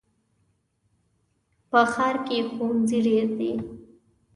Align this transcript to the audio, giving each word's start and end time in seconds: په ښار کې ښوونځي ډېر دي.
په 1.69 1.79
ښار 1.93 2.15
کې 2.27 2.37
ښوونځي 2.51 2.99
ډېر 3.07 3.27
دي. 3.39 3.51